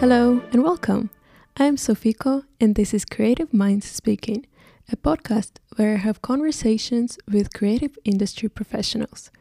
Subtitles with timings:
[0.00, 1.10] Hello and welcome.
[1.56, 4.46] I'm Sofiko, and this is Creative Minds Speaking,
[4.92, 9.32] a podcast where I have conversations with creative industry professionals,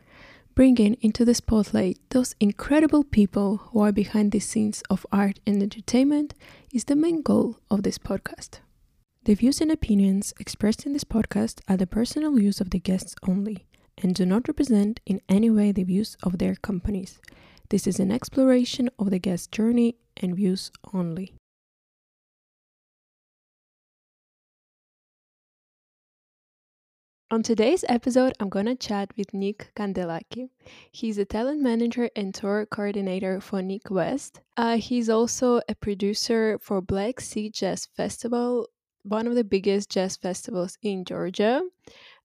[0.55, 5.61] bringing into the spotlight those incredible people who are behind the scenes of art and
[5.61, 6.33] entertainment
[6.73, 8.61] is the main goal of this podcast.
[9.25, 13.13] The views and opinions expressed in this podcast are the personal views of the guests
[13.27, 17.19] only and do not represent in any way the views of their companies.
[17.69, 21.33] This is an exploration of the guest's journey and views only.
[27.29, 30.47] On today's episode, I'm to chat with Nick Kandelaki.
[30.93, 34.39] He's a talent manager and tour coordinator for Nik West.
[34.55, 38.69] Uh, he's also a producer for Black Sea Jazz Festival,
[39.03, 41.63] one of the biggest jazz festivals in Georgia.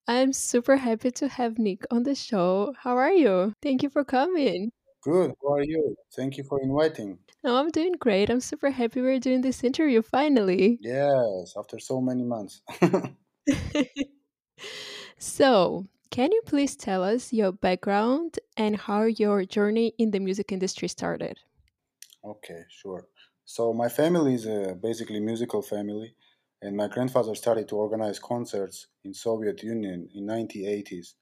[0.07, 2.73] I'm super happy to have Nick on the show.
[2.79, 3.55] How are you?
[3.61, 4.71] Thank you for coming.
[5.03, 5.35] Good.
[5.43, 5.97] How are you?
[6.15, 7.19] Thank you for inviting.
[7.43, 8.31] No, I'm doing great.
[8.31, 10.79] I'm super happy we're doing this interview finally.
[10.81, 12.63] Yes, after so many months.
[15.19, 20.53] so, can you please tell us your background and how your journey in the music
[20.53, 21.39] industry started?
[22.25, 23.07] okay, sure.
[23.45, 26.15] So my family is a basically musical family,
[26.63, 31.15] and my grandfather started to organize concerts in Soviet Union in 1980s,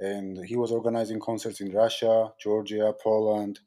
[0.00, 3.60] and he was organizing concerts in Russia, Georgia, Poland,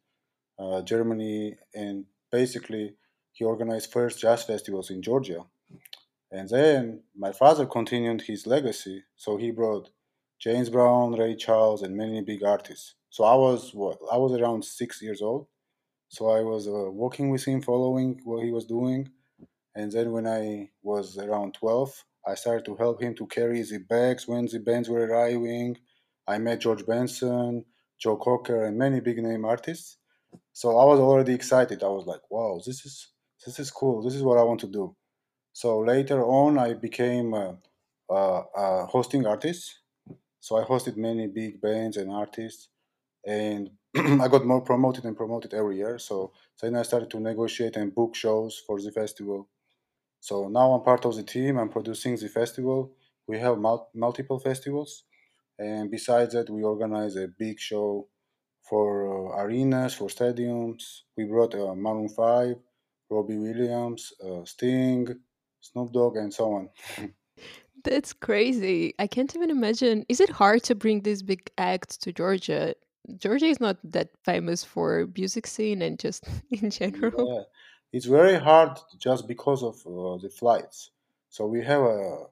[0.59, 2.95] uh, Germany, and basically
[3.33, 5.45] he organized first jazz festivals in Georgia.
[6.31, 9.89] And then my father continued his legacy, so he brought
[10.39, 12.95] James Brown, Ray Charles, and many big artists.
[13.09, 15.47] So I was what I was around six years old,
[16.07, 19.09] so I was uh, walking with him, following what he was doing.
[19.75, 21.91] And then when I was around twelve,
[22.25, 25.77] I started to help him to carry the bags when the bands were arriving.
[26.27, 27.65] I met George Benson,
[27.99, 29.97] Joe Cocker, and many big name artists.
[30.53, 31.83] So I was already excited.
[31.83, 33.09] I was like, "Wow, this is
[33.45, 34.01] this is cool.
[34.03, 34.95] This is what I want to do."
[35.53, 37.57] So later on, I became a,
[38.09, 39.79] a, a hosting artist.
[40.39, 42.69] So I hosted many big bands and artists,
[43.25, 45.99] and I got more promoted and promoted every year.
[45.99, 49.49] So then I started to negotiate and book shows for the festival.
[50.19, 51.57] So now I'm part of the team.
[51.57, 52.93] I'm producing the festival.
[53.27, 55.03] We have mul- multiple festivals,
[55.59, 58.07] and besides that, we organize a big show
[58.61, 61.01] for uh, arenas, for stadiums.
[61.17, 62.55] We brought uh, Maroon Five,
[63.09, 65.07] Robbie Williams, uh, Sting,
[65.59, 66.69] Snoop Dogg, and so on.
[67.83, 68.93] That's crazy.
[68.99, 70.05] I can't even imagine.
[70.07, 72.75] Is it hard to bring this big act to Georgia?
[73.17, 77.33] Georgia is not that famous for music scene and just in general.
[77.33, 77.43] Yeah,
[77.91, 80.91] it's very hard just because of uh, the flights.
[81.29, 82.25] So we have a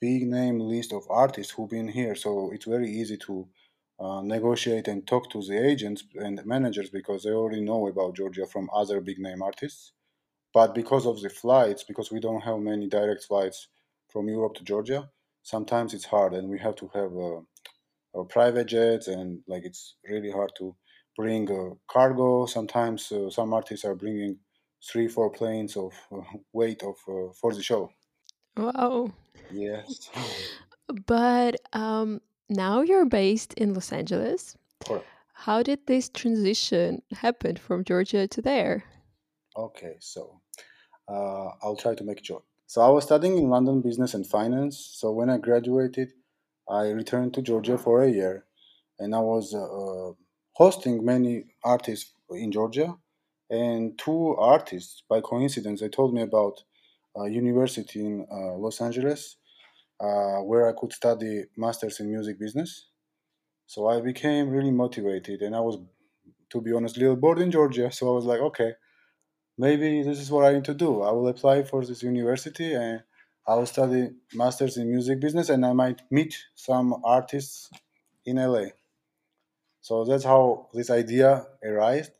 [0.00, 3.48] big name list of artists who've been here, so it's very easy to
[4.00, 8.46] uh, negotiate and talk to the agents and managers because they already know about Georgia
[8.46, 9.92] from other big name artists.
[10.54, 13.68] But because of the flights, because we don't have many direct flights
[14.08, 15.10] from Europe to Georgia,
[15.42, 17.40] sometimes it's hard, and we have to have uh,
[18.20, 20.76] uh, private jets, and like it's really hard to
[21.16, 22.46] bring uh, cargo.
[22.46, 24.38] Sometimes some artists are bringing
[24.84, 25.92] three, four planes of
[26.52, 26.96] weight of
[27.36, 27.90] for the show.
[28.56, 29.12] Wow.
[29.50, 30.10] Yes,
[31.06, 34.56] But um, now you're based in Los Angeles.
[34.84, 35.06] correct.
[35.32, 38.84] How did this transition happen from Georgia to there?
[39.56, 40.40] Okay, so
[41.08, 42.44] uh, I'll try to make it short.
[42.66, 44.78] So I was studying in London business and finance.
[44.78, 46.12] So when I graduated,
[46.68, 48.44] I returned to Georgia for a year,
[48.98, 50.12] and I was uh, uh,
[50.52, 52.96] hosting many artists in Georgia.
[53.50, 56.64] And two artists, by coincidence, they told me about
[57.26, 59.36] university in uh, Los Angeles
[60.00, 62.86] uh, where I could study masters in music business.
[63.66, 65.78] So I became really motivated, and I was,
[66.50, 67.92] to be honest, a little bored in Georgia.
[67.92, 68.72] So I was like, okay,
[69.58, 71.02] maybe this is what I need to do.
[71.02, 73.02] I will apply for this university and
[73.46, 77.70] I will study masters in music business, and I might meet some artists
[78.26, 78.66] in LA.
[79.80, 82.10] So that's how this idea arose.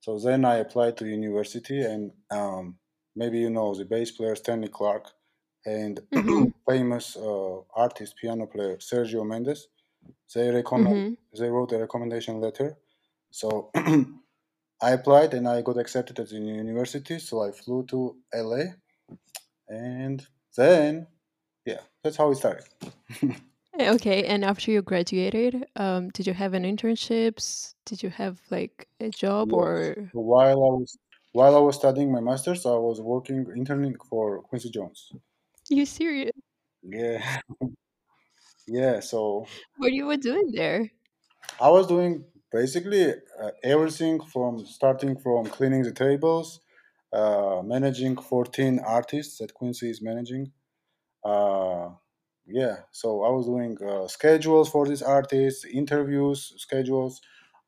[0.00, 2.76] So then I applied to university, and um,
[3.16, 5.12] maybe you know the bass player Stanley Clarke
[5.66, 6.48] and Mm-hmm.
[6.68, 9.68] famous uh, artist piano player Sergio Mendes.
[10.34, 11.14] They recommend Mm-hmm.
[11.38, 12.78] they wrote a recommendation letter.
[13.30, 17.18] So I applied and I got accepted at the university.
[17.18, 18.74] So I flew to LA,
[19.68, 20.26] and
[20.56, 21.08] then
[21.66, 22.64] yeah, that's how it started.
[23.78, 27.74] Okay, and after you graduated, um, did you have an internships?
[27.84, 29.52] Did you have like a job Yes.
[29.52, 30.98] or while I was
[31.36, 35.12] while I was studying my masters, I was working interning for Quincy Jones.
[35.70, 36.32] you serious?
[36.82, 37.40] Yeah,
[38.66, 39.00] yeah.
[39.00, 39.46] So
[39.76, 40.90] What were you were doing there?
[41.60, 46.60] I was doing basically uh, everything from starting from cleaning the tables,
[47.12, 50.52] uh, managing 14 artists that Quincy is managing.
[51.24, 51.90] Uh,
[52.46, 57.20] yeah, so I was doing uh, schedules for these artists, interviews, schedules,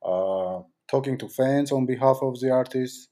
[0.03, 3.09] uh, talking to fans on behalf of the artists.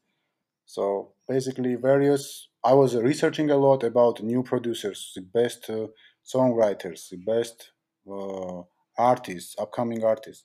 [0.66, 2.48] So basically, various.
[2.64, 5.86] I was researching a lot about new producers, the best uh,
[6.24, 7.70] songwriters, the best
[8.10, 8.62] uh,
[8.98, 10.44] artists, upcoming artists.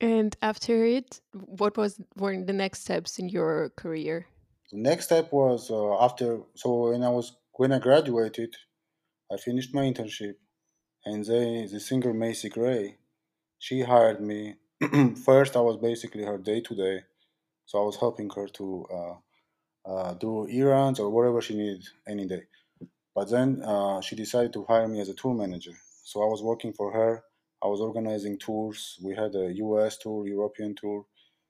[0.00, 4.26] And after it, what was were the next steps in your career?
[4.70, 6.40] The next step was uh, after.
[6.54, 8.54] So when I was when I graduated,
[9.32, 10.34] I finished my internship,
[11.06, 12.98] and they, the singer Macy Gray,
[13.58, 14.56] she hired me.
[15.24, 17.04] First, I was basically her day to day,
[17.64, 19.14] so I was helping her to uh,
[19.86, 22.42] uh, do errands or whatever she needed any day.
[23.14, 25.72] But then uh, she decided to hire me as a tour manager.
[26.04, 27.22] So I was working for her.
[27.62, 28.98] I was organizing tours.
[29.02, 31.06] We had a US tour, European tour.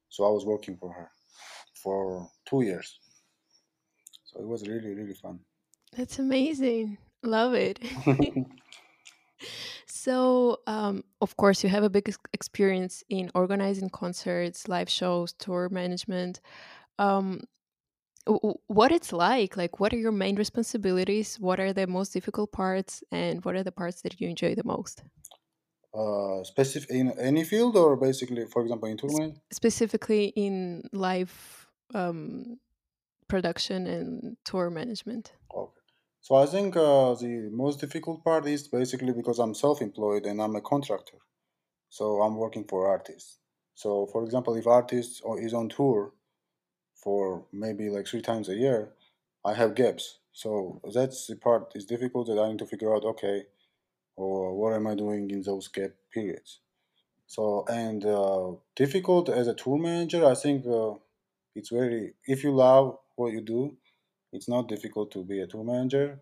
[0.08, 1.10] So I was working for her
[1.74, 2.98] for two years.
[4.24, 5.40] So it was really, really fun.
[5.96, 6.98] That's amazing.
[7.22, 7.78] Love it.
[9.86, 15.68] so, um, of course, you have a big experience in organizing concerts, live shows, tour
[15.68, 16.40] management.
[16.98, 17.42] Um,
[18.26, 19.56] what it's like?
[19.56, 21.38] Like, what are your main responsibilities?
[21.38, 23.02] What are the most difficult parts?
[23.12, 25.02] And what are the parts that you enjoy the most?
[25.92, 29.38] Uh, specific in any field or basically, for example, in tournament?
[29.52, 32.58] specifically in live um,
[33.28, 35.32] production and tour management.
[35.54, 35.80] Okay.
[36.20, 40.56] So I think uh, the most difficult part is basically because I'm self-employed and I'm
[40.56, 41.18] a contractor.
[41.90, 43.38] So I'm working for artists.
[43.74, 46.12] So for example, if artist is on tour
[47.04, 48.90] for maybe like three times a year,
[49.44, 50.18] I have gaps.
[50.32, 53.04] So that's the part is difficult that I need to figure out.
[53.04, 53.44] Okay,
[54.16, 56.60] or what am I doing in those gap periods?
[57.26, 60.94] So and uh, difficult as a tour manager, I think uh,
[61.54, 63.76] it's very if you love what you do,
[64.32, 66.20] it's not difficult to be a tour manager,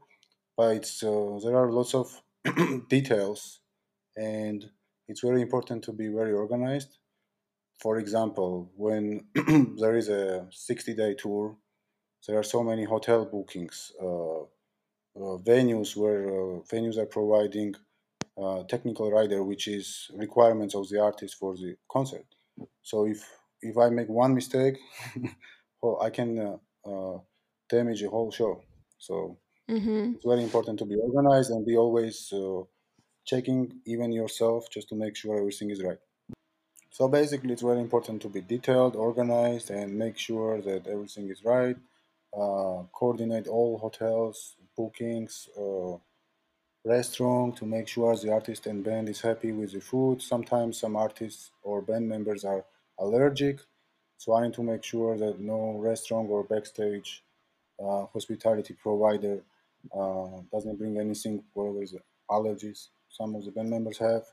[0.56, 2.20] but it's uh, there are lots of
[2.88, 3.60] details
[4.16, 4.70] and
[5.08, 6.98] it's very important to be very organized.
[7.82, 9.28] For example, when
[9.80, 11.58] there is a 60 day tour,
[12.26, 17.74] there are so many hotel bookings, uh, uh, venues where uh, venues are providing
[18.38, 22.26] uh, technical rider, which is requirements of the artist for the concert.
[22.82, 23.20] So if
[23.62, 24.78] if I make one mistake,
[25.82, 27.18] well, I can uh,
[27.68, 28.64] damage the whole show.
[28.98, 29.38] So
[29.68, 30.14] Mm-hmm.
[30.14, 32.62] it's very important to be organized and be always uh,
[33.24, 35.98] checking even yourself just to make sure everything is right.
[36.92, 41.42] So basically, it's very important to be detailed, organized, and make sure that everything is
[41.44, 41.76] right.
[42.32, 45.96] Uh, coordinate all hotels, bookings, uh,
[46.84, 50.22] restaurant to make sure the artist and band is happy with the food.
[50.22, 52.64] Sometimes some artists or band members are
[52.98, 53.60] allergic,
[54.18, 57.24] so I need to make sure that no restaurant or backstage
[57.82, 59.42] uh, hospitality provider
[59.96, 61.94] uh, doesn't bring anything whatever is
[62.30, 64.24] allergies some of the band members have.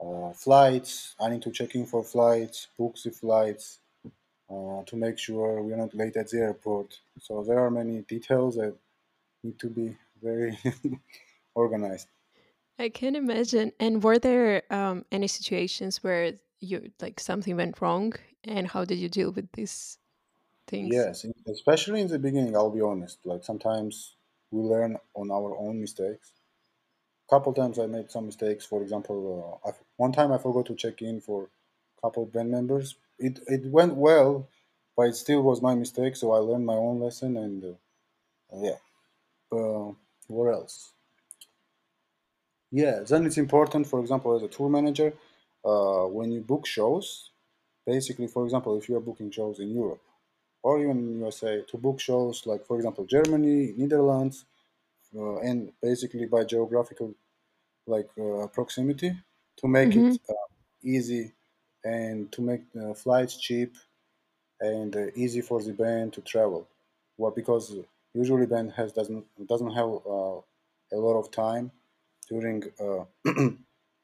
[0.00, 3.80] Uh, flights, I need to check in for flights, book the flights
[4.50, 6.98] uh, to make sure we're not late at the airport.
[7.20, 8.74] So there are many details that
[9.42, 10.58] need to be very
[11.54, 12.08] organized.
[12.78, 13.72] I can imagine.
[13.78, 18.14] And were there um, any situations where you like something went wrong,
[18.44, 19.98] and how did you deal with these
[20.66, 20.88] things?
[20.92, 23.18] Yes, especially in the beginning, I'll be honest.
[23.24, 24.16] Like sometimes
[24.50, 26.32] we learn on our own mistakes.
[27.30, 28.66] Couple times I made some mistakes.
[28.66, 31.48] For example, uh, one time I forgot to check in for
[31.98, 32.96] a couple band members.
[33.18, 34.48] It it went well,
[34.96, 36.16] but it still was my mistake.
[36.16, 37.76] So I learned my own lesson, and uh,
[38.54, 38.78] yeah.
[39.52, 39.92] Uh,
[40.28, 40.92] what else?
[42.70, 43.86] Yeah, then it's important.
[43.86, 45.12] For example, as a tour manager,
[45.64, 47.30] uh, when you book shows,
[47.86, 50.02] basically, for example, if you are booking shows in Europe
[50.62, 54.44] or even in USA, to book shows like, for example, Germany, Netherlands,
[55.16, 57.14] uh, and basically by geographical
[57.86, 59.12] like uh, proximity
[59.56, 60.14] to make Mm-hmm.
[60.14, 60.34] it uh,
[60.82, 61.32] easy
[61.84, 63.76] and to make uh, flights cheap
[64.60, 66.68] and uh, easy for the band to travel.
[67.16, 67.74] Well, because
[68.14, 70.40] usually band has doesn't doesn't have uh,
[70.92, 71.72] a lot of time
[72.28, 73.04] during uh,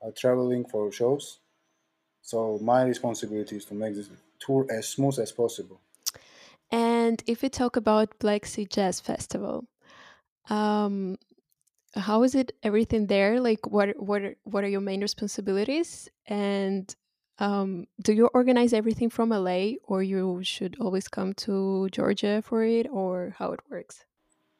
[0.03, 1.41] uh, traveling for shows.
[2.23, 4.11] So my responsibility is to make this
[4.41, 5.81] tour as smooth as possible.
[6.71, 9.67] And if we talk about Black Sea Jazz Festival,
[10.49, 11.19] um,
[11.95, 13.41] how is it everything there?
[13.41, 16.09] Like, what what are, what are your main responsibilities?
[16.27, 16.95] And
[17.39, 22.65] um, do you organize everything from LA, or you should always come to Georgia for
[22.65, 24.05] it, or how it works?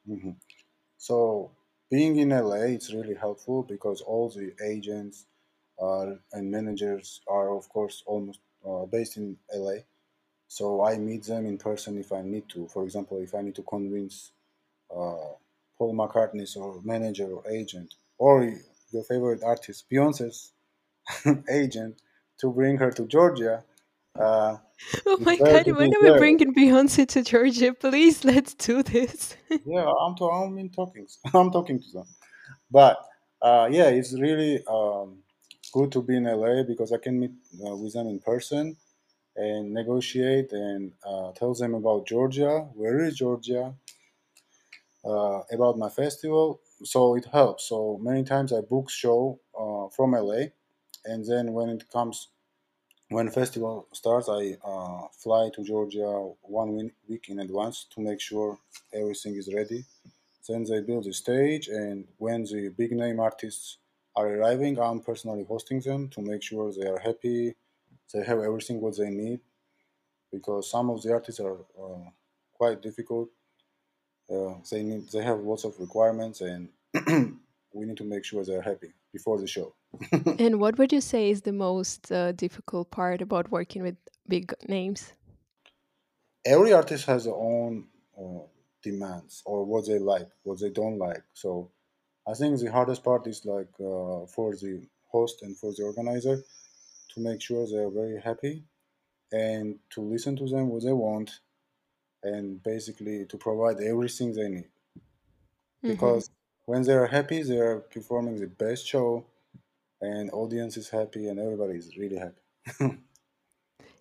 [0.07, 0.33] hmm
[0.99, 1.53] So
[1.91, 5.27] being in LA, it's really helpful because all the agents
[5.81, 9.85] uh, and managers are, of course, almost uh, based in LA.
[10.49, 12.69] So I meet them in person if I need to.
[12.69, 14.33] For example, if I need to convince
[14.95, 15.33] uh,
[15.79, 18.53] Paul McCartney's or manager or agent, or
[18.91, 20.53] your favorite artist, Beyonce's
[21.51, 22.01] agent,
[22.39, 23.65] to bring her to Georgia,
[24.19, 24.57] uh,
[25.07, 27.73] Oh my god, when are we bringing Beyonce to Georgia?
[27.73, 29.37] Please, let's do this.
[29.65, 31.07] Yeah, I'm, to, I'm in talking.
[31.35, 32.07] I'm talking to them.
[32.71, 32.99] But
[33.43, 35.19] uh, yeah, it's really um,
[35.73, 37.33] good to be in LA because I can meet
[37.67, 38.77] uh, with them in person
[39.35, 43.75] and negotiate and uh, tell them about Georgia, where is Georgia,
[45.07, 46.61] uh, about my festival.
[46.85, 47.69] So it helps.
[47.69, 50.53] So many times I book show uh, from LA,
[51.05, 52.29] and then when it comes
[53.09, 56.11] when festival starts, I uh, fly to Georgia
[56.43, 58.59] one week in advance to make sure
[58.93, 59.85] everything is ready.
[60.49, 63.79] Then they build the stage, and when the big name artists
[64.17, 67.57] are arriving, I'm personally hosting them to make sure they are happy,
[68.15, 69.41] they have everything what they need
[70.33, 72.11] because some of the artists are uh,
[72.55, 73.31] quite difficult.
[74.31, 76.69] Uh, they need they have lots of requirements, and
[77.73, 79.75] we need to make sure they're happy before the show.
[80.45, 83.97] And what would you say is the most uh, difficult part about working with
[84.29, 85.13] big names?
[86.45, 87.87] Every artist has their own
[88.19, 88.45] uh,
[88.83, 91.25] demands or what they like, what they don't like.
[91.35, 91.71] So
[92.27, 96.37] I think the hardest part is like uh, for the host and for the organizer
[97.13, 98.65] to make sure they're very happy
[99.33, 101.41] and to listen to them what they want
[102.23, 104.69] and basically to provide everything they need.
[105.83, 106.31] Hmm because
[106.67, 109.25] when they're happy they're performing the best show
[110.01, 112.43] and audience is happy and everybody is really happy.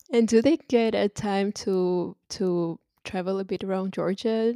[0.09, 4.55] And do they get a time to to travel a bit around Georgia?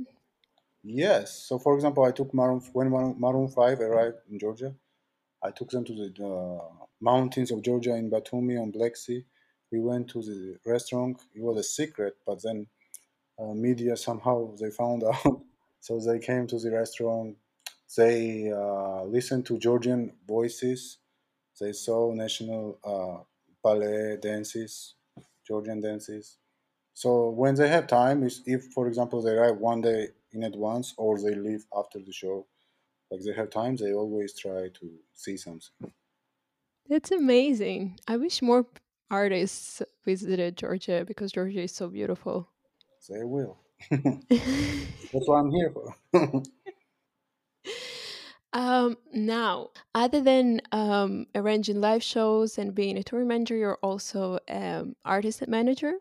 [0.83, 1.43] yes.
[1.47, 2.89] So for example i took maroon when
[3.19, 4.73] maroon 5 arrived in georgia
[5.43, 9.25] i took them to the uh, mountains of georgia in batumi on black sea.
[9.71, 11.21] We went to the restaurant.
[11.35, 12.67] It was a secret but then
[13.39, 15.41] uh, media somehow they found out.
[15.79, 17.37] So they came to the restaurant.
[17.95, 20.97] They uh, listened to georgian voices.
[21.59, 23.23] They saw national uh,
[23.63, 24.95] ballet dances
[25.45, 26.37] georgian dances.
[26.93, 31.19] So when they have time if for example they arrive one day in advance or
[31.19, 32.47] they leave after the show
[33.11, 35.91] like they have time they always try to see something.
[36.87, 37.99] That's amazing.
[38.07, 38.67] I wish more
[39.11, 42.49] artists visited Georgia because Georgia is so beautiful.
[43.07, 43.57] They will
[43.89, 45.95] that's what i'm here for
[48.51, 54.39] Um, now, other than um, arranging live shows and being a tour manager, you're also
[54.49, 55.93] um, artist manager.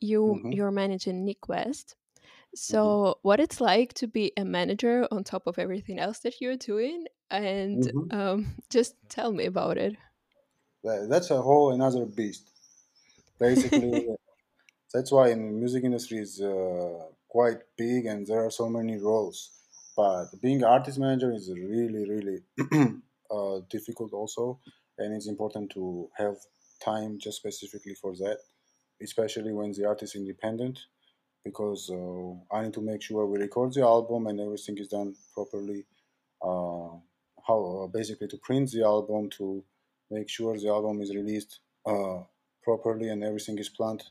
[0.00, 1.96] You hmm you're managing Nik West.
[2.54, 6.56] So, what it's like to be a manager on top of everything else that you're
[6.56, 9.96] doing, and hmm um, just tell me about it.
[10.84, 12.48] That's a whole another beast
[13.38, 14.06] basically
[14.92, 19.50] That's why in music industry is uh, quite big and there are so many roles.
[19.96, 22.40] But being artist manager is really, really
[23.30, 24.60] uh, difficult also,
[24.98, 26.36] and it's important to have
[26.84, 28.38] time just specifically for that,
[29.02, 30.78] especially when the artist is independent,
[31.44, 35.14] because uh, I need to make sure we record the album and everything is done
[35.34, 35.86] properly.
[36.42, 36.96] Uh,
[37.46, 39.64] how uh, basically to print the album to
[40.10, 42.18] make sure the album is released uh,
[42.62, 44.04] properly and everything is planned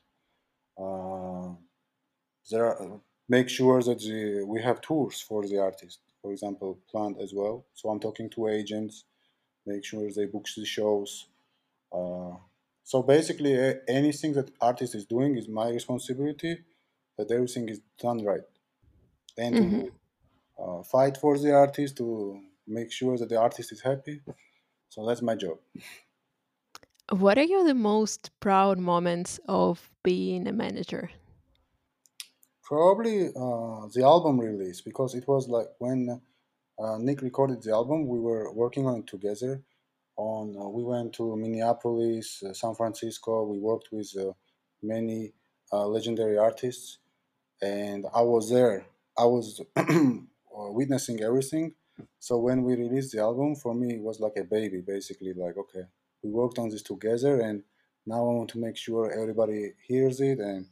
[2.49, 7.17] there are, make sure that the, we have tours for the artist, for example, planned
[7.19, 7.65] as well.
[7.73, 9.05] So I'm talking to agents,
[9.65, 11.27] make sure they book the shows.
[11.91, 12.37] Uh,
[12.83, 13.55] so basically,
[13.87, 16.65] anything that artist is doing is my responsibility.
[17.17, 18.43] That everything is done right,
[19.37, 19.91] and hmm
[20.59, 24.21] uh, fight for the artist to make sure that the artist is happy.
[24.89, 25.59] So that's my job.
[27.11, 31.11] What are your the most proud moments of being a manager?
[32.63, 36.21] Probably uh, the album release because it was like when
[36.79, 39.63] uh, Nick recorded the album, we were working on it together.
[40.17, 44.33] On uh, we went to minneapolis uh, san francisco we worked with uh,
[44.83, 45.33] many
[45.73, 46.99] uh, legendary artists
[47.61, 48.87] and i was there.
[49.17, 51.75] I was uh, witnessing everything.
[52.19, 55.57] So when we released the album for me it was like a baby basically like
[55.57, 55.85] okay
[56.23, 57.63] we worked on this together and
[58.05, 60.65] now i want to make sure everybody hears it and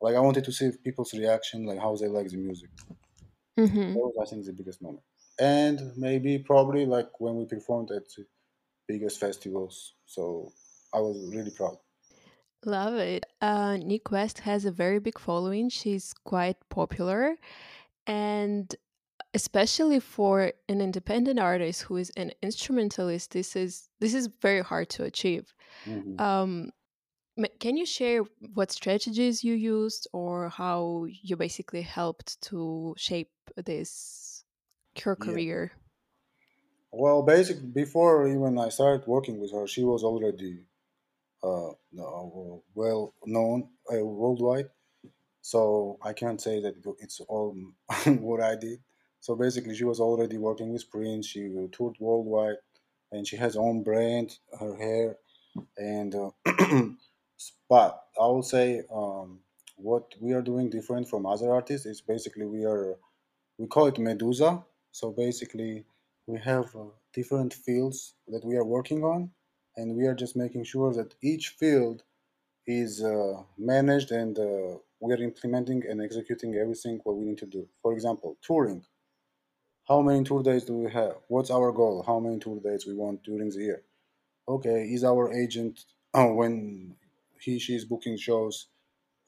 [0.00, 2.70] like i wanted to see people's reaction like how they like the music
[3.58, 3.92] mm-hmm.
[3.92, 5.04] that was i think the biggest moment
[5.40, 8.24] and maybe probably like when we performed at the
[8.86, 9.94] biggest festivals.
[10.06, 10.52] So
[10.92, 11.78] I was really proud.
[12.64, 13.24] Love it.
[13.40, 15.68] Uh, Nik West has a very big following.
[15.68, 17.36] She's quite popular,
[18.06, 18.74] and
[19.34, 24.88] especially for an independent artist who is an instrumentalist, this is this is very hard
[24.90, 25.54] to achieve.
[25.84, 26.70] hmm Um,
[27.60, 28.22] Can you share
[28.54, 34.44] what strategies you used or how you basically helped to shape this
[35.16, 35.38] Yeah.
[35.40, 35.72] career?
[36.90, 40.66] Well, basically, before even I started working with her, she was already
[41.42, 41.72] uh,
[42.74, 44.70] well known uh, worldwide.
[45.42, 47.56] So I can't say that it's all
[48.06, 48.82] what I did.
[49.24, 51.28] So basically, she was already working with Prince.
[51.28, 52.58] She toured worldwide,
[53.10, 55.16] and she has own brand, her hair,
[55.78, 56.30] and uh,
[57.70, 59.38] but I will say um,
[59.76, 62.98] what we are doing different from other artists is basically we are
[63.56, 64.62] we call it Medusa.
[64.92, 65.86] So basically,
[66.26, 69.30] we have uh, different fields that we are working on,
[69.78, 72.02] and we are just making sure that each field
[72.66, 77.46] is uh, managed and uh, we are implementing and executing everything what we need to
[77.46, 77.66] do.
[77.80, 78.84] For example, touring.
[79.86, 81.16] How many tour days do we have?
[81.28, 82.02] What's our goal?
[82.06, 83.82] How many tour days we want during the year?
[84.48, 86.96] Okay, is our agent oh, when
[87.38, 88.68] he she is booking shows?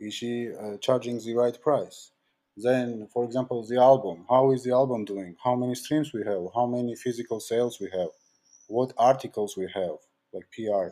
[0.01, 2.13] Is she uh, charging the right price?
[2.57, 4.25] Then, for example, the album.
[4.31, 5.37] How is the album doing?
[5.45, 6.47] How many streams we have?
[6.55, 8.09] How many physical sales we have?
[8.69, 9.99] What articles we have,
[10.33, 10.89] like PR?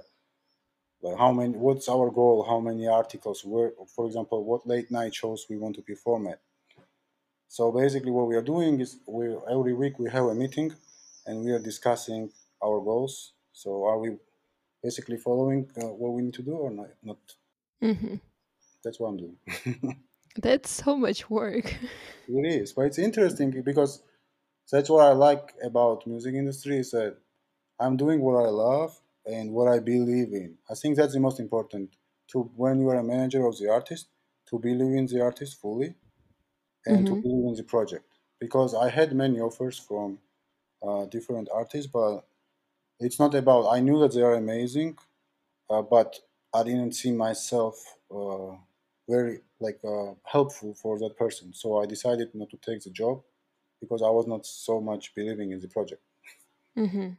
[1.00, 1.54] Like how many?
[1.54, 2.44] What's our goal?
[2.46, 3.42] How many articles?
[3.42, 6.40] Where, for example, what late night shows we want to perform at?
[7.56, 10.74] So basically, what we are doing is we every week we have a meeting,
[11.24, 13.34] and we are discussing our goals.
[13.52, 14.16] So are we
[14.82, 16.90] basically following uh, what we need to do or not?
[17.04, 17.22] Not.
[17.80, 18.16] hmm
[18.82, 19.38] That's what I'm doing.
[20.46, 21.66] That's so much work.
[22.38, 24.02] It is, but it's interesting because
[24.72, 27.18] that's what I like about music industry is that
[27.78, 30.56] I'm doing what I love and what I believe in.
[30.72, 31.90] I think that's the most important.
[32.30, 34.08] To when you are a manager of the artist,
[34.48, 35.94] to believe in the artist fully
[36.86, 38.06] and to hmm believe in the project.
[38.40, 40.20] Because I had many offers from
[40.82, 42.26] uh, different artists, but
[43.00, 43.68] it's not about.
[43.68, 44.98] I knew that they are amazing,
[45.70, 46.20] uh, but
[46.54, 48.56] I didn't see myself uh,
[49.08, 51.52] very like uh, helpful for that person.
[51.54, 53.24] So I decided not to take the job
[53.80, 56.02] because I was not so much believing in the project.
[56.76, 57.16] hmm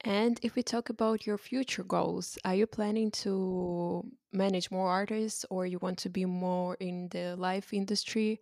[0.00, 5.44] And if we talk about your future goals, are you planning to manage more artists
[5.50, 8.40] or you want to be more in the live industry?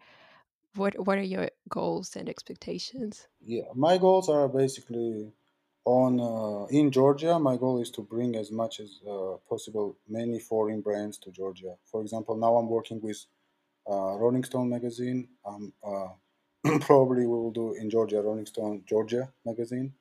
[0.75, 3.29] What what are your goals and expectations?
[3.41, 5.33] Yeah, my goals are basically
[5.85, 7.39] on uh, in Georgia.
[7.39, 11.77] My goal is to bring as much as uh, possible many foreign brands to Georgia.
[11.85, 13.25] For example, now I'm working with
[13.89, 15.29] uh, Rolling Stone magazine.
[15.47, 16.09] Um, uh,
[16.81, 19.95] probably we will do in Georgia Rolling Stone Georgia magazine.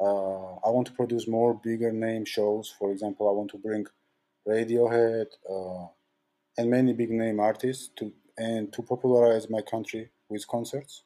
[0.00, 2.74] Uh, I want to produce more bigger name shows.
[2.78, 3.86] For example, I want to bring
[4.46, 5.88] Radiohead uh,
[6.58, 11.04] and many big name artists to and to popularize my country with concerts.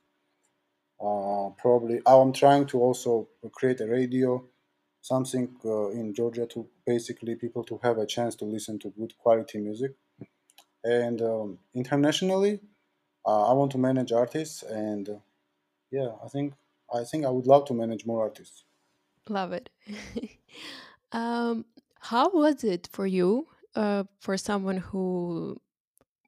[1.00, 4.44] Uh, probably I'm trying to also create a radio,
[5.00, 9.16] something uh, in Georgia to basically people to have a chance to listen to good
[9.18, 9.94] quality music.
[10.84, 12.60] And um, internationally,
[13.26, 15.18] uh, I want to manage artists, and uh,
[15.90, 16.54] yeah, I think
[16.92, 18.64] I think I would love to manage more artists.
[19.30, 19.70] Love it.
[21.12, 21.64] um,
[22.00, 25.60] how was it for you, uh, for someone who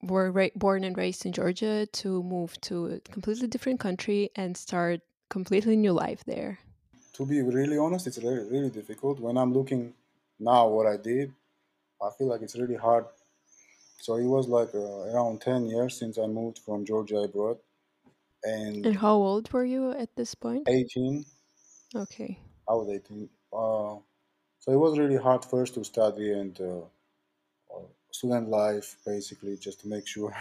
[0.03, 4.57] were ra- born and raised in Georgia, to move to a completely different country and
[4.57, 6.61] start completely new life there?
[7.15, 9.19] To be really honest, it's really really difficult.
[9.19, 9.95] When I'm looking
[10.39, 11.33] now what I did,
[12.03, 13.07] I feel like it's really hard.
[14.01, 14.81] So it was like uh,
[15.13, 17.61] around ten years since I moved from Georgia abroad,
[18.45, 20.69] And and how old were you at this point?
[20.69, 21.25] 18
[21.95, 22.39] Okay.
[22.81, 23.29] 18.
[23.53, 23.97] Uh,
[24.59, 26.81] so it was really hard first to study and uh,
[27.75, 30.35] uh, student life, basically, just to make sure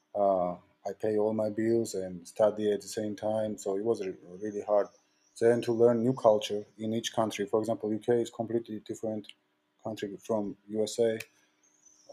[0.14, 3.58] uh, I pay all my bills and study at the same time.
[3.58, 4.02] So it was
[4.42, 4.88] really hard.
[5.40, 7.46] Then to learn new culture in each country.
[7.46, 9.26] For example, UK is completely different
[9.84, 11.18] country from USA.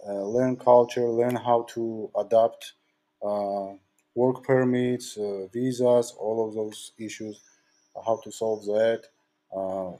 [0.07, 2.73] Uh, learn culture, learn how to adapt
[3.23, 3.73] uh,
[4.15, 7.41] work permits, uh, visas, all of those issues,
[8.05, 9.03] how to solve that.
[9.55, 9.91] Uh,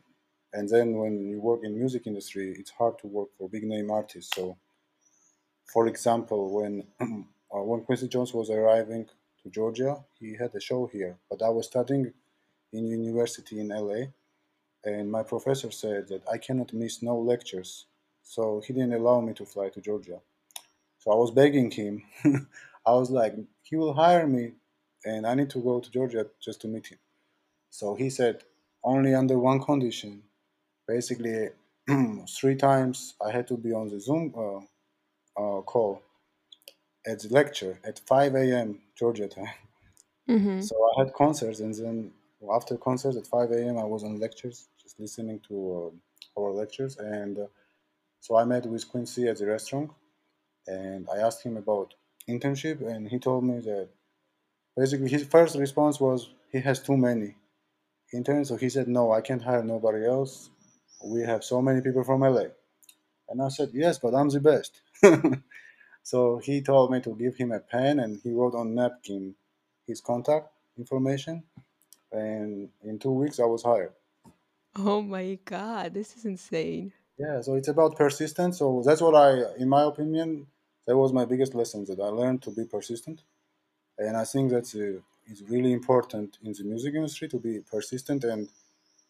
[0.53, 3.91] and then when you work in music industry it's hard to work for big name
[3.91, 4.36] artists.
[4.36, 4.58] So
[5.65, 9.05] for example when uh, when quincy jones was arriving
[9.41, 12.12] to georgia he had a show here but i was studying
[12.73, 14.05] in university in la
[14.86, 17.88] and my professor said that i cannot miss no lectures.
[18.23, 20.19] So he didn't allow me to fly to georgia.
[20.99, 22.03] So i was begging him.
[22.88, 24.53] I was like he will hire me
[25.05, 26.99] and i need to go to georgia just to meet him.
[27.69, 28.43] So he said
[28.85, 30.23] only under one condition
[30.87, 31.49] basically
[32.39, 34.59] three times I had to be on the Zoom uh,
[35.41, 36.03] uh, call
[37.05, 38.81] at the lecture at 5 a.m.
[38.97, 39.53] Georgia time.
[40.29, 40.61] Mm-hmm.
[40.61, 42.13] So I had concerts, and then
[42.53, 43.77] after concerts at 5 a.m.
[43.77, 45.55] I was on lectures, just listening to
[46.37, 46.97] uh, our lectures.
[46.97, 47.47] And uh,
[48.21, 49.91] So I met with Quincy at the restaurant,
[50.67, 51.95] and I asked him about
[52.29, 53.89] internship, and he told me that
[54.77, 57.35] basically his first response was he has too many
[58.13, 58.49] interns.
[58.49, 60.49] So he said, "No, I can't hire nobody else.
[61.03, 62.47] We have so many people from LA."
[63.29, 64.81] And I said, "Yes, but I'm the best."
[66.03, 69.35] so he told me to give him a pen, and he wrote on napkin
[69.87, 71.43] his contact information.
[72.11, 73.93] And in two weeks, I was hired.
[74.77, 76.93] Oh my God, this is insane.
[77.17, 78.59] Yeah, so it's about persistence.
[78.59, 80.47] So that's what I, in my opinion,
[80.85, 83.21] that was my biggest lesson that I learned to be persistent.
[83.97, 88.23] And I think that's uh, is really important in the music industry to be persistent
[88.23, 88.49] and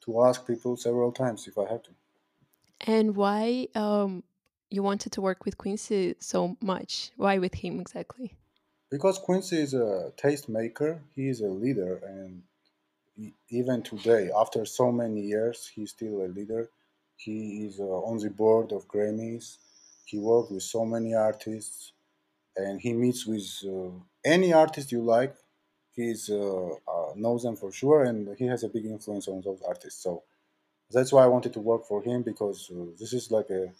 [0.02, 1.92] to ask people several times if I have to.
[2.82, 4.24] And why um
[4.70, 7.12] you wanted to work with Quincy so much?
[7.18, 8.36] Why with him exactly?
[8.90, 12.44] Because Quincy is a taste maker, he is a leader, and
[13.50, 16.70] even today, after so many years, he's still a leader.
[17.16, 19.58] He is uh, on the board of Grammys.
[20.06, 21.94] He worked with so many artists,
[22.58, 23.92] and he meets with uh,
[24.26, 25.36] any artist you like.
[25.96, 29.62] He's uh, uh, knows them for sure, and he has a big influence on those
[29.62, 30.02] artists.
[30.04, 30.24] So
[30.92, 33.74] that's why I wanted to work for him because uh, this is like a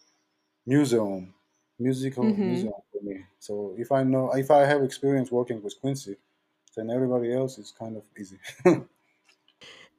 [0.66, 1.34] museum,
[1.80, 3.26] musical hmm museum for me.
[3.40, 6.18] So if I know, if I have experience working with Quincy,
[6.76, 8.40] then everybody else is kind of easy.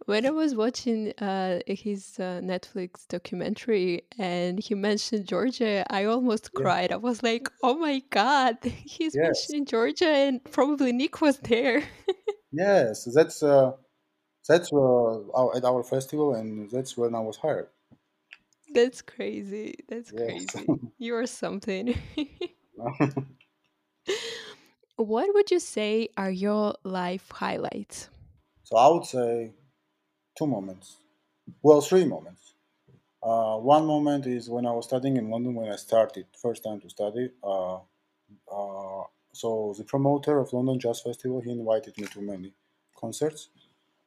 [0.04, 6.50] When I was watching uh, his uh, Netflix documentary and he mentioned Georgia, I almost
[6.54, 6.62] yeah.
[6.62, 6.92] cried.
[6.92, 9.48] I was like, "Oh my God, he's Yes.
[9.48, 11.82] mentioning Georgia, and probably Nick was there."
[12.52, 13.04] Yes.
[13.14, 13.72] That's uh,
[14.48, 17.68] that's uh, our, at our festival, and that's when I was hired.
[18.74, 19.76] That's crazy.
[19.88, 20.54] That's Yes.
[20.54, 20.66] crazy.
[20.98, 21.94] You're something.
[24.96, 28.08] what would you say are your life highlights?
[28.64, 29.52] so I would say
[30.36, 30.96] two moments.
[31.62, 32.54] Well, three moments.
[33.22, 36.80] Uh, one moment is when I was studying in London when I started first time
[36.80, 37.30] to study.
[37.44, 37.76] Uh,
[38.52, 42.52] uh, so the promoter of London Jazz Festival he invited me to many
[42.98, 43.50] concerts,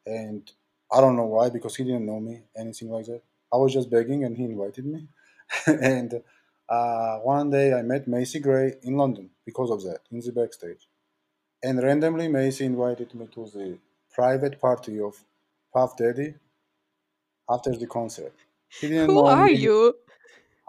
[0.05, 0.51] and
[0.91, 3.21] I don't know why because he didn't know me anything like that.
[3.53, 5.07] I was just begging and he invited me,
[5.67, 6.21] and
[6.69, 10.87] uh, one day I met Macy Gray in London because of that in the backstage,
[11.63, 13.77] and randomly Macy invited me to the
[14.13, 15.15] private party of
[15.73, 16.35] Puff Daddy
[17.49, 18.33] after the concert.
[19.07, 19.49] Who are me.
[19.49, 19.95] you?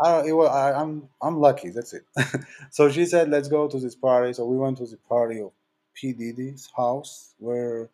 [0.01, 1.71] I, don't- it was, I, I'm I'm lucky.
[1.71, 2.05] That's it.
[2.71, 5.53] so she said, "Let's go to this party." So we went to the party of
[5.95, 7.91] P Diddy's house, where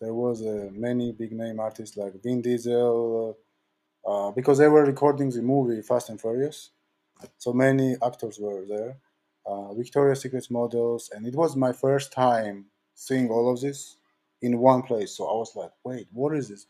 [0.00, 3.38] there was uh, many big name artists like Vin Diesel,
[4.06, 6.70] uh, because they were recording the movie Fast and Furious.
[7.38, 8.98] So many actors were there,
[9.46, 12.66] uh, Victoria's Secret models, and it was my first time
[12.96, 13.97] seeing all of this
[14.42, 15.16] in one place.
[15.16, 16.66] So I was like, "Wait, what is this?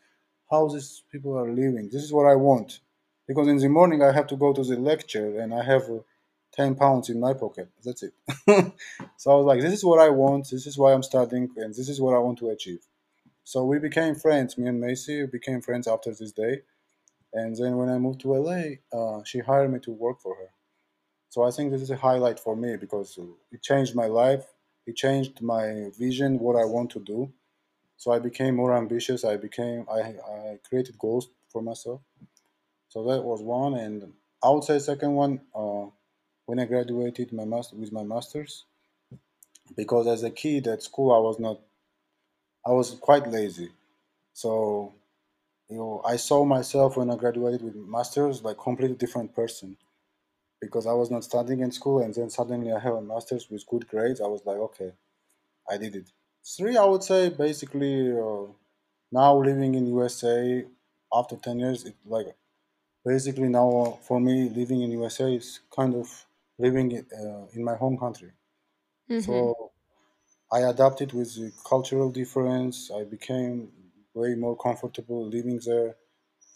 [0.50, 1.90] How these people are living?
[1.92, 2.80] This is what I want."
[3.26, 6.00] Because in the morning I have to go to the lecture and I have uh,
[6.52, 7.68] ten pounds in my pocket.
[7.84, 8.14] That's it.
[9.16, 10.50] so I was like, "This is what I want.
[10.50, 12.80] This is why I'm studying, and this is what I want to achieve."
[13.44, 14.58] So we became friends.
[14.58, 16.62] Me and Macy became friends after this day.
[17.32, 20.50] And then when I moved to LA, uh, she hired me to work for her.
[21.30, 23.18] So I think this is a highlight for me because
[23.52, 24.46] it changed my life.
[24.86, 27.32] It changed my vision, what I want to do.
[27.98, 29.24] So I became more ambitious.
[29.24, 32.02] I became I, I created goals for myself.
[32.88, 35.86] So that was one, and I would say second one uh,
[36.46, 38.66] when I graduated my master with my masters
[39.76, 41.60] because as a kid at school I was not
[42.66, 43.72] I was quite lazy.
[44.34, 44.94] So
[45.70, 49.76] you know I saw myself when I graduated with masters like completely different person
[50.60, 53.66] because I was not studying in school, and then suddenly I have a master's with
[53.66, 54.20] good grades.
[54.20, 54.92] I was like, okay,
[55.70, 56.10] I did it.
[56.56, 58.46] Three, I would say, basically, uh,
[59.12, 60.66] now living in USA
[61.12, 62.36] after ten years, it like
[63.04, 66.26] basically now uh, for me living in USA is kind of
[66.58, 68.32] living uh, in my home country.
[69.08, 69.72] hmm So
[70.52, 72.90] I adapted with the cultural difference.
[72.90, 75.96] I became way more comfortable living there.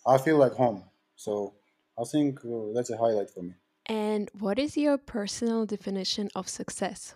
[0.07, 0.91] I feel like home.
[1.17, 1.55] So
[1.99, 3.55] I think uh, that's a highlight for me.
[3.87, 7.15] And what is your personal definition of success?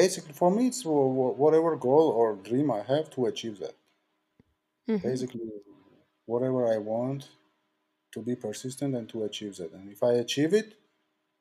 [0.00, 3.76] Basically, for me, it's wha- wha- whatever goal or dream I have to achieve that.
[4.86, 5.50] hmm Basically,
[6.26, 7.30] whatever I want
[8.12, 9.72] to be persistent and to achieve that.
[9.72, 10.76] And if I achieve it,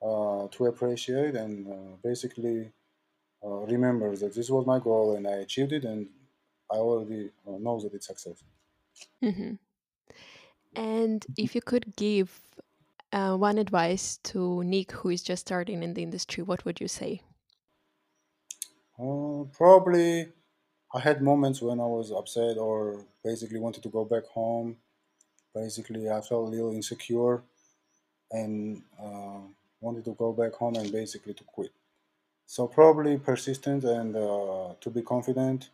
[0.02, 2.74] uh, to appreciate and uh, basically
[3.44, 6.10] uh, remember that this was my goal and I achieved it, and
[6.72, 8.44] I already uh, know that it's success.
[9.22, 9.56] hmm
[10.76, 12.56] And if you could give
[13.14, 16.88] uh, one advice to Nick, who is just starting in the industry, what would you
[16.88, 17.22] say?
[19.00, 20.32] Uh, probably
[20.94, 24.78] I had moments when I was upset or basically wanted to go back home.
[25.56, 27.44] Basically, I felt a little insecure
[28.32, 29.42] and uh,
[29.82, 31.74] wanted to go back home and basically to quit.
[32.48, 35.72] So probably persistent and uh, to be confident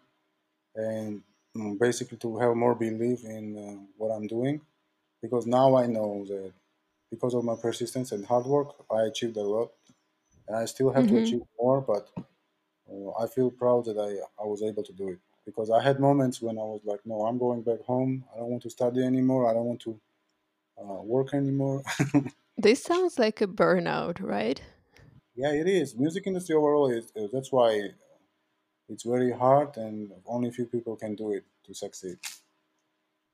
[0.75, 1.23] and
[1.55, 4.62] mm, basically to have more belief in uh, what I'm doing
[5.21, 6.53] because now I know that
[7.12, 9.73] because of my persistence and hard work, I achieved a lot
[10.47, 12.09] and I still have to hmm achieve more, but
[13.19, 16.41] I feel proud that I, I was able to do it because I had moments
[16.41, 18.23] when I was like, no, I'm going back home.
[18.34, 19.49] I don't want to study anymore.
[19.49, 19.99] I don't want to
[20.79, 21.84] uh, work anymore.
[22.56, 24.62] This sounds like a burnout, right?
[25.36, 25.97] yeah, it is.
[25.97, 27.89] Music industry overall is, uh, that's why
[28.89, 32.17] it's very hard and only few people can do it to succeed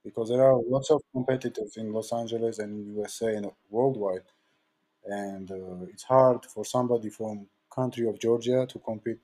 [0.03, 4.29] because there are lots of competitors in Los Angeles and USA and worldwide
[5.05, 9.19] and uh, it's hard for somebody from country of Georgia to compete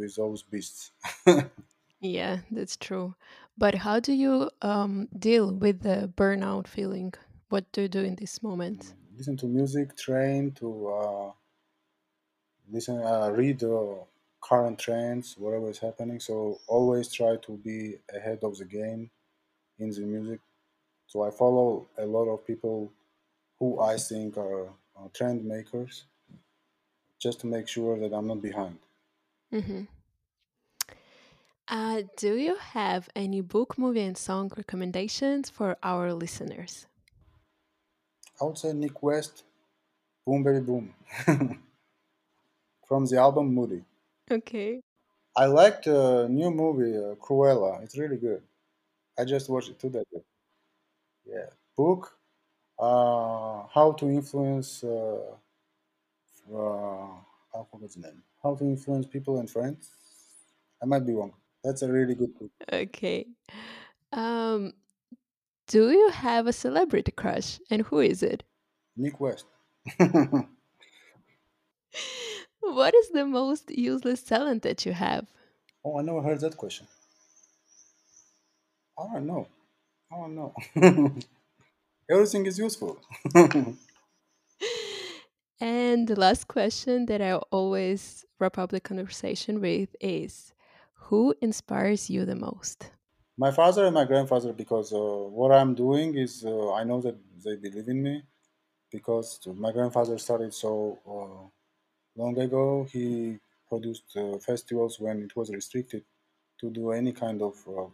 [0.00, 0.92] with those beasts.
[2.02, 3.14] Yeah, that's true.
[3.58, 7.12] But how do you um, deal with the burnout feeling?
[7.50, 8.94] What do you do in this moment?
[9.20, 11.30] listen to music, train to uh,
[12.72, 13.98] listen, uh, read the
[14.40, 16.18] current trends, whatever is happening.
[16.18, 19.10] So always try to be ahead of the game
[19.78, 20.40] in the music.
[21.06, 22.90] So I follow a lot of people
[23.58, 26.04] who I think are uh, trend makers,
[27.18, 28.78] just to make sure that I'm not behind.
[29.50, 29.84] Hmm
[31.68, 36.86] Uh, do you have any book, movie, and song recommendations for our listeners?
[38.40, 39.44] I would say Nik West,
[40.26, 40.94] Boom Baby Boom,
[42.86, 43.84] from the album Moody.
[44.30, 44.82] Okay.
[45.36, 47.82] I liked the new movie uh, Cruella.
[47.82, 48.42] It's really good.
[49.18, 50.04] I just watched it today.
[51.24, 51.50] Yeah.
[51.76, 52.18] Book
[52.78, 54.84] uh, How to Influence.
[54.84, 55.36] Uh,
[56.52, 57.12] uh,
[57.54, 58.22] I forgot the name.
[58.42, 59.90] How to Influence People and Friends.
[60.82, 61.32] I might be wrong.
[61.62, 62.50] That's a really good book.
[62.72, 63.26] Okay.
[64.12, 64.72] Um,
[65.66, 68.42] do you have a celebrity crush, and who is it?
[68.96, 69.44] Nik West.
[72.60, 75.26] What is the most useless talent that you have?
[75.84, 76.86] Oh, I never heard that question.
[78.98, 79.48] I don't know.
[80.12, 80.54] I don't know.
[82.10, 82.98] Everything is useful.
[85.60, 90.52] And the last question that I always wrap up the conversation with is
[91.08, 92.90] Who inspires you the most?
[93.36, 94.98] my father and my grandfather, because uh,
[95.38, 98.22] what I'm doing is uh, I know that they believe in me
[98.90, 100.72] because my grandfather started so
[101.06, 101.42] uh,
[102.20, 102.84] long ago.
[102.92, 106.04] He produced uh, festivals when it was restricted
[106.60, 107.88] to do any kind of uh,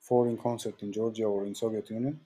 [0.00, 2.20] foreign concert in Georgia or in Soviet Union.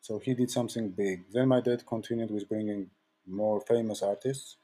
[0.00, 1.30] So he did something big.
[1.32, 2.90] Then my dad continued with bringing
[3.26, 4.58] more famous artists.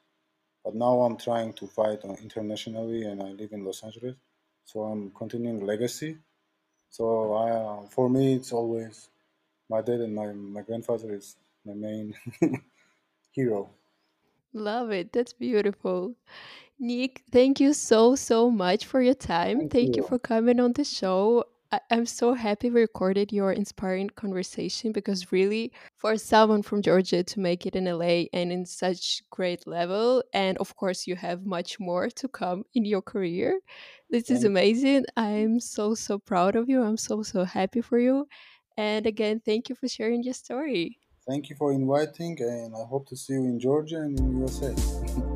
[0.64, 4.16] But now I'm trying to fight internationally, and I live in Los Angeles.
[4.64, 6.18] So I'm continuing legacy.
[6.90, 9.08] So I, uh, for me, it's always
[9.70, 12.14] my dad and my, my grandfather is my main
[13.32, 13.70] hero.
[14.54, 15.12] Love it.
[15.12, 16.14] That's beautiful.
[16.78, 19.60] Nick, thank you so, so much for your time.
[19.60, 20.02] Thank Thank you you.
[20.02, 21.46] for coming on the show.
[21.72, 27.22] I- I'm so happy we recorded your inspiring conversation because, really, for someone from Georgia
[27.24, 31.46] to make it in LA and in such great level, and of course, you have
[31.46, 33.58] much more to come in your career.
[34.10, 35.04] This is amazing.
[35.16, 36.82] I'm so, so proud of you.
[36.82, 38.26] I'm so, so happy for you.
[38.76, 40.98] And again, thank you for sharing your story.
[41.26, 44.74] thank you for inviting, and I hope to see you in Georgia and in USA.